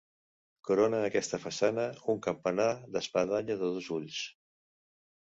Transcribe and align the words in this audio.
Corona 0.69 1.01
aquesta 1.09 1.41
façana 1.43 1.87
un 2.15 2.23
campanar 2.31 2.69
d'espadanya 2.97 3.63
de 3.63 3.73
dos 3.77 3.95
ulls. 4.01 4.29